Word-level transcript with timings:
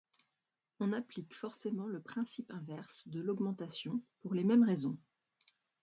On 0.79 0.93
applique 0.93 1.35
forcément 1.35 1.85
le 1.85 2.01
principe 2.01 2.51
inverse 2.51 3.07
de 3.09 3.21
l'augmentation, 3.21 4.01
pour 4.21 4.33
les 4.33 4.43
mêmes 4.43 4.63
raisons. 4.63 4.97